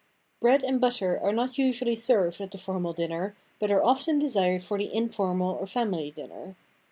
Bread 0.39 0.63
and 0.63 0.81
butter 0.81 1.19
are 1.21 1.31
not 1.31 1.59
usually 1.59 1.95
served 1.95 2.41
at 2.41 2.49
the 2.49 2.57
formal 2.57 2.91
dinner, 2.91 3.35
but 3.59 3.69
are 3.71 3.83
often 3.83 4.17
desired 4.17 4.63
for 4.63 4.79
the 4.79 4.91
informal 4.91 5.51
or 5.53 5.67
family 5.67 6.09
dinner. 6.09 6.55